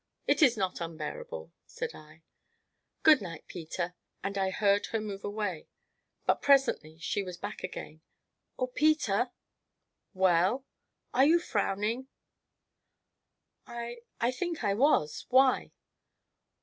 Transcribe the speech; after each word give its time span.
"It 0.25 0.41
is 0.41 0.57
not 0.57 0.81
unbearable!" 0.81 1.51
said 1.67 1.93
I. 1.93 2.23
"Good 3.03 3.21
night, 3.21 3.45
Peter!" 3.45 3.93
and 4.23 4.35
I 4.35 4.49
heard 4.49 4.87
her 4.87 4.99
move 4.99 5.23
away. 5.23 5.67
But 6.25 6.41
presently 6.41 6.97
she 6.97 7.21
was 7.21 7.37
back 7.37 7.63
again. 7.63 8.01
"Oh, 8.57 8.65
Peter?" 8.65 9.29
"Well?" 10.15 10.65
"Are 11.13 11.25
you 11.25 11.37
frowning?" 11.37 12.07
"I 13.67 13.97
I 14.19 14.31
think 14.31 14.63
I 14.63 14.73
was 14.73 15.27
why?" 15.29 15.71